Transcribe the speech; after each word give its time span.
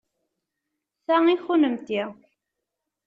Ta 1.05 1.17
i 1.33 1.35
kennemti. 1.43 2.01